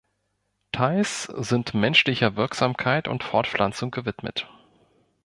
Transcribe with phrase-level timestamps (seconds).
[0.71, 4.49] Teils sind menschlicher Wirksamkeit und Fortpflanzung gewidmet.